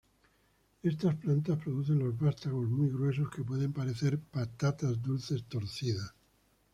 [0.81, 6.15] Estas plantas producen los vástagos muy gruesos que pueden parecer patatas dulces torcidas.